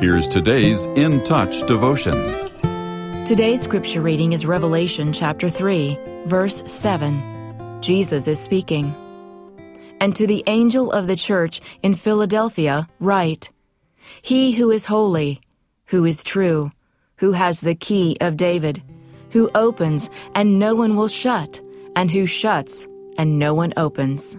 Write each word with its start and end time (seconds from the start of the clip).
Here's 0.00 0.28
today's 0.28 0.84
In 0.84 1.24
Touch 1.24 1.66
devotion. 1.66 2.12
Today's 3.24 3.62
scripture 3.62 4.02
reading 4.02 4.34
is 4.34 4.44
Revelation 4.44 5.10
chapter 5.10 5.48
3, 5.48 5.98
verse 6.26 6.62
7. 6.66 7.80
Jesus 7.80 8.28
is 8.28 8.38
speaking. 8.38 8.94
And 9.98 10.14
to 10.14 10.26
the 10.26 10.44
angel 10.48 10.92
of 10.92 11.06
the 11.06 11.16
church 11.16 11.62
in 11.82 11.94
Philadelphia, 11.94 12.86
write 13.00 13.50
He 14.20 14.52
who 14.52 14.70
is 14.70 14.84
holy, 14.84 15.40
who 15.86 16.04
is 16.04 16.22
true, 16.22 16.70
who 17.16 17.32
has 17.32 17.60
the 17.60 17.74
key 17.74 18.18
of 18.20 18.36
David, 18.36 18.82
who 19.30 19.50
opens 19.54 20.10
and 20.34 20.58
no 20.58 20.74
one 20.74 20.94
will 20.96 21.08
shut, 21.08 21.58
and 21.96 22.10
who 22.10 22.26
shuts 22.26 22.86
and 23.16 23.38
no 23.38 23.54
one 23.54 23.72
opens. 23.78 24.36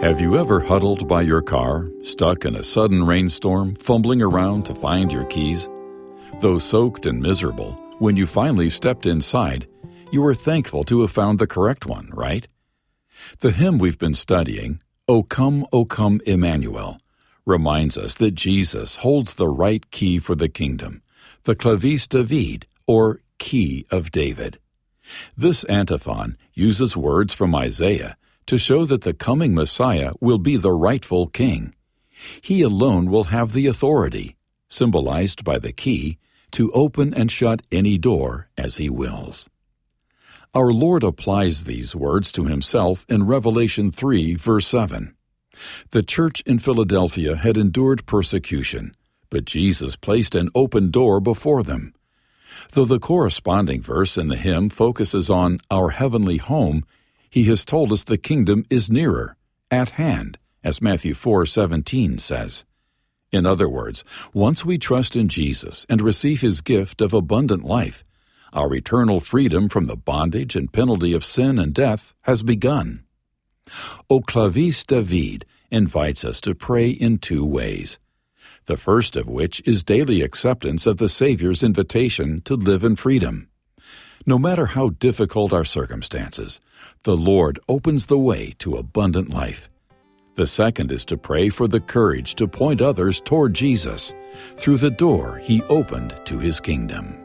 Have 0.00 0.18
you 0.18 0.38
ever 0.38 0.60
huddled 0.60 1.06
by 1.06 1.20
your 1.20 1.42
car, 1.42 1.86
stuck 2.02 2.46
in 2.46 2.56
a 2.56 2.62
sudden 2.62 3.04
rainstorm, 3.04 3.74
fumbling 3.74 4.22
around 4.22 4.64
to 4.64 4.74
find 4.74 5.12
your 5.12 5.26
keys? 5.26 5.68
Though 6.40 6.58
soaked 6.58 7.04
and 7.04 7.20
miserable, 7.20 7.72
when 7.98 8.16
you 8.16 8.26
finally 8.26 8.70
stepped 8.70 9.04
inside, 9.04 9.68
you 10.10 10.22
were 10.22 10.34
thankful 10.34 10.84
to 10.84 11.02
have 11.02 11.10
found 11.10 11.38
the 11.38 11.46
correct 11.46 11.84
one, 11.84 12.08
right? 12.14 12.48
The 13.40 13.50
hymn 13.50 13.76
we've 13.76 13.98
been 13.98 14.14
studying, 14.14 14.80
O 15.06 15.22
Come, 15.22 15.66
O 15.70 15.84
Come, 15.84 16.22
Emmanuel, 16.24 16.96
reminds 17.44 17.98
us 17.98 18.14
that 18.14 18.34
Jesus 18.34 18.96
holds 18.96 19.34
the 19.34 19.48
right 19.48 19.90
key 19.90 20.18
for 20.18 20.34
the 20.34 20.48
kingdom, 20.48 21.02
the 21.42 21.54
clavis 21.54 22.08
David, 22.08 22.66
or 22.86 23.20
key 23.36 23.84
of 23.90 24.10
David. 24.10 24.60
This 25.36 25.62
antiphon 25.64 26.38
uses 26.54 26.96
words 26.96 27.34
from 27.34 27.54
Isaiah 27.54 28.16
to 28.46 28.58
show 28.58 28.84
that 28.84 29.02
the 29.02 29.14
coming 29.14 29.54
Messiah 29.54 30.12
will 30.20 30.38
be 30.38 30.56
the 30.56 30.72
rightful 30.72 31.26
king. 31.28 31.74
He 32.40 32.62
alone 32.62 33.10
will 33.10 33.24
have 33.24 33.52
the 33.52 33.66
authority, 33.66 34.36
symbolized 34.68 35.44
by 35.44 35.58
the 35.58 35.72
key, 35.72 36.18
to 36.52 36.70
open 36.72 37.14
and 37.14 37.30
shut 37.30 37.62
any 37.70 37.96
door 37.98 38.48
as 38.58 38.76
he 38.76 38.90
wills. 38.90 39.48
Our 40.52 40.72
Lord 40.72 41.04
applies 41.04 41.64
these 41.64 41.94
words 41.94 42.32
to 42.32 42.46
himself 42.46 43.06
in 43.08 43.24
Revelation 43.24 43.92
3, 43.92 44.34
verse 44.34 44.66
7. 44.66 45.14
The 45.90 46.02
church 46.02 46.40
in 46.46 46.58
Philadelphia 46.58 47.36
had 47.36 47.56
endured 47.56 48.06
persecution, 48.06 48.96
but 49.30 49.44
Jesus 49.44 49.94
placed 49.94 50.34
an 50.34 50.48
open 50.54 50.90
door 50.90 51.20
before 51.20 51.62
them. 51.62 51.94
Though 52.72 52.84
the 52.84 52.98
corresponding 52.98 53.80
verse 53.80 54.18
in 54.18 54.28
the 54.28 54.36
hymn 54.36 54.70
focuses 54.70 55.30
on 55.30 55.60
our 55.70 55.90
heavenly 55.90 56.38
home, 56.38 56.84
he 57.30 57.44
has 57.44 57.64
told 57.64 57.92
us 57.92 58.04
the 58.04 58.18
kingdom 58.18 58.64
is 58.68 58.90
nearer, 58.90 59.36
at 59.70 59.90
hand, 59.90 60.36
as 60.64 60.82
Matthew 60.82 61.14
4:17 61.14 62.18
says. 62.18 62.64
In 63.32 63.46
other 63.46 63.68
words, 63.68 64.04
once 64.34 64.64
we 64.64 64.76
trust 64.76 65.14
in 65.14 65.28
Jesus 65.28 65.86
and 65.88 66.02
receive 66.02 66.40
his 66.40 66.60
gift 66.60 67.00
of 67.00 67.14
abundant 67.14 67.64
life, 67.64 68.02
our 68.52 68.74
eternal 68.74 69.20
freedom 69.20 69.68
from 69.68 69.86
the 69.86 69.96
bondage 69.96 70.56
and 70.56 70.72
penalty 70.72 71.12
of 71.12 71.24
sin 71.24 71.58
and 71.58 71.72
death 71.72 72.12
has 72.22 72.42
begun. 72.42 73.04
O 74.08 74.20
Clavis 74.20 74.84
David 74.84 75.44
invites 75.70 76.24
us 76.24 76.40
to 76.40 76.56
pray 76.56 76.90
in 76.90 77.18
two 77.18 77.44
ways. 77.44 78.00
The 78.66 78.76
first 78.76 79.14
of 79.14 79.28
which 79.28 79.62
is 79.64 79.84
daily 79.84 80.22
acceptance 80.22 80.86
of 80.86 80.96
the 80.96 81.08
Savior's 81.08 81.62
invitation 81.62 82.40
to 82.42 82.56
live 82.56 82.82
in 82.82 82.96
freedom. 82.96 83.49
No 84.26 84.38
matter 84.38 84.66
how 84.66 84.90
difficult 84.90 85.52
our 85.52 85.64
circumstances, 85.64 86.60
the 87.04 87.16
Lord 87.16 87.58
opens 87.68 88.06
the 88.06 88.18
way 88.18 88.52
to 88.58 88.76
abundant 88.76 89.30
life. 89.30 89.70
The 90.36 90.46
second 90.46 90.92
is 90.92 91.04
to 91.06 91.16
pray 91.16 91.48
for 91.48 91.66
the 91.68 91.80
courage 91.80 92.34
to 92.36 92.46
point 92.46 92.80
others 92.80 93.20
toward 93.20 93.54
Jesus 93.54 94.14
through 94.56 94.78
the 94.78 94.90
door 94.90 95.38
He 95.38 95.62
opened 95.64 96.14
to 96.26 96.38
His 96.38 96.60
kingdom. 96.60 97.19